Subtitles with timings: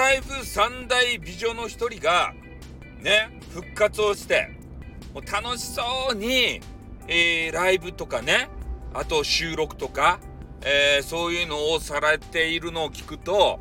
[0.00, 2.32] タイプ三大美女の一人が、
[3.02, 4.48] ね、復活をして、
[5.12, 5.82] もう楽しそ
[6.12, 6.62] うに、
[7.06, 8.48] えー、ライブとかね、
[8.94, 10.18] あと収録とか、
[10.62, 13.60] えー、そういうのをされているのを聞くと、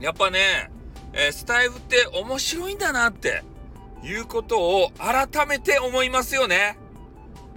[0.00, 0.72] やっぱね、
[1.12, 3.44] えー、スタイフって面白いんだなって
[4.02, 6.76] いうことを改めて思いますよね。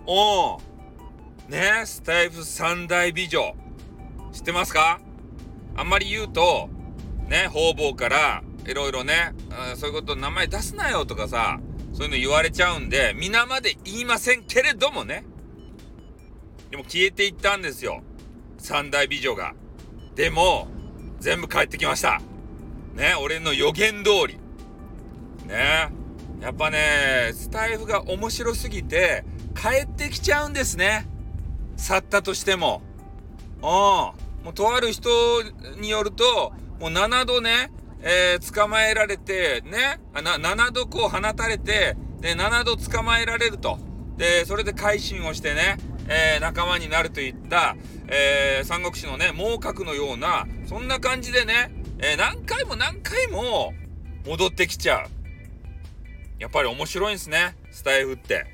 [0.06, 0.60] お
[1.50, 3.56] ねスタイフ三大美女。
[4.34, 5.00] 知ってますか？
[5.76, 6.70] あんまり言うと、
[7.28, 9.34] ね、方々からいろいろね、
[9.76, 11.60] そういうこと名前出すなよとかさ、
[11.94, 15.24] そういうの言われちゃうんで、皆まで言いませんけれどもね。
[16.70, 18.02] でも消えていったんですよ。
[18.58, 19.54] 三大美女が。
[20.16, 20.68] でも、
[21.20, 22.22] 全部帰ってきました。
[22.94, 24.38] ね、俺の予言通り。
[25.48, 25.90] ね。
[26.42, 29.26] やっぱね、スタイフが面白すぎて、
[29.56, 31.08] 帰ってきちゃうんですね。
[31.78, 32.82] 去ったとしても。
[33.58, 33.64] うん。
[33.64, 34.14] も
[34.52, 35.10] うとある人
[35.80, 43.80] によると、もう7度ね、えー、捕まえられて、ね、な7度こう放たれて、で、7度捕まえられると。
[44.18, 47.76] で、それで改心をしてね、えー、仲間になるといった、
[48.08, 53.74] えー、三国志のね、猛角のような、そんな感じでね、えー、何回も何回も
[54.26, 55.08] 戻ってきちゃう。
[56.40, 58.46] やっぱり面白いんですね、スタイフって。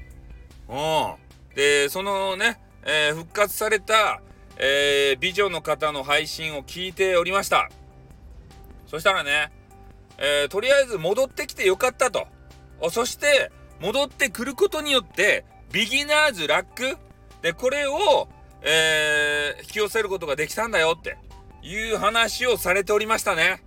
[0.70, 1.56] うん。
[1.56, 4.22] で、そのね、えー、復活された、
[4.58, 7.70] えー、美女の方の配信を聞いておりました。
[8.94, 9.52] そしたらね、
[10.20, 12.28] えー、とりあえず戻ってきてよかったと。
[12.92, 17.00] そして、戻ってくることによって、ビギナーズラック？
[17.42, 18.28] で、これを、
[18.62, 21.18] えー、引き寄せることができたんだよって
[21.64, 23.64] いう話をされておりましたね。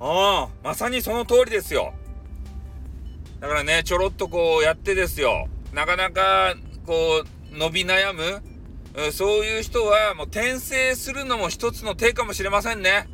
[0.00, 1.92] ああ、まさにその通りですよ。
[3.40, 5.46] だからね、ちょろっとこうやってですよ。
[5.74, 6.54] なかなか、
[6.86, 13.10] こう、伸び悩む、そういう人はもう転生するのも一つの手かもしれませんね。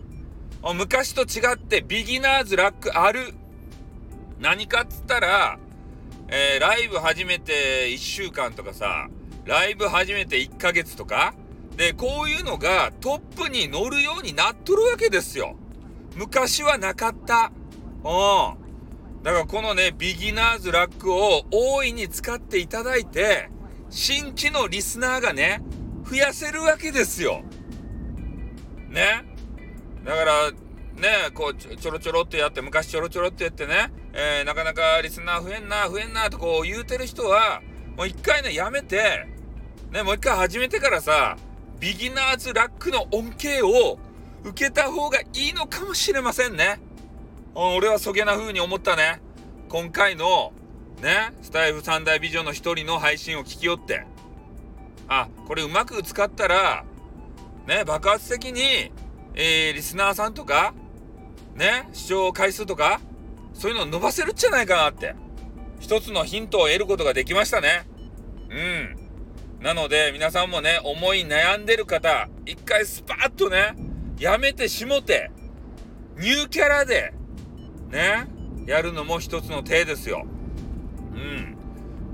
[0.72, 3.34] 昔と違ってビギナーズラックある。
[4.40, 5.58] 何かっつったら、
[6.28, 9.08] えー、ライブ始めて1週間とかさ、
[9.44, 11.34] ライブ始めて1ヶ月とか、
[11.76, 15.56] で、こういうのがトップに乗るようになっとるわけですよ。
[16.16, 17.52] 昔はなかった。
[18.04, 19.22] うん。
[19.22, 23.50] だからこのね、ビギナーズラックを大いに使っていただいて、
[23.90, 25.62] 新規のリスナーがね、
[26.08, 27.42] 増やせるわけですよ。
[28.88, 29.33] ね。
[30.04, 37.62] だから、ね、こうちょ、ろちょろってやって、昔ちょろちょろってやってね、えー、なかなかリスナー増えんな、増えんなとこう言うてる人は、
[37.96, 39.26] もう一回ね、やめて、
[39.90, 41.36] ね、もう一回始めてからさ、
[41.80, 43.98] ビギナーズラックの恩恵を
[44.44, 46.80] 受けた方がいいのかもしれませんね。
[47.54, 49.20] 俺はそげな風に思ったね。
[49.68, 50.52] 今回の、
[51.00, 54.04] ね、スタイフ三大美女の一人の配信を聞きよって。
[55.08, 56.84] あ、これうまく使ったら、
[57.66, 58.92] ね、爆発的に、
[59.34, 60.74] えー、リスナーさんとか、
[61.54, 63.00] ね、視聴回数とか、
[63.52, 65.14] そういうのを伸ばせるんじゃないかなって。
[65.80, 67.86] 一つのヒントを得ることができましたね。
[68.48, 69.04] うん。
[69.60, 73.74] なので、皆さんもね、思い悩んでる方、一回スパッとね、
[74.18, 75.30] やめてしもて、
[76.18, 77.12] ニューキャラで、
[77.90, 78.28] ね、
[78.66, 80.26] やるのも一つの手ですよ。
[81.14, 81.56] うん。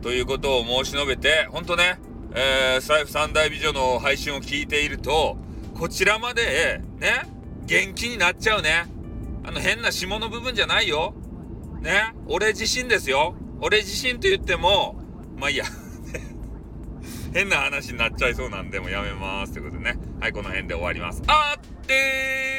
[0.01, 2.01] ということを申し述べて、ほんとね、
[2.35, 5.37] えー、財布三大美女の配信を聞いていると、
[5.81, 7.23] こちらまで、ね、
[7.65, 8.85] 元気になっちゃうね。
[9.43, 11.15] あの変な下の部分じゃないよ。
[11.81, 13.35] ね、俺自身ですよ。
[13.63, 15.01] 俺自身と言っても、
[15.39, 15.65] まあいいや。
[17.33, 19.55] 変な話になっちゃいそうなんで、もうやめます。
[19.55, 19.99] ということでね。
[20.21, 21.23] はい、この辺で終わります。
[21.27, 22.50] あってー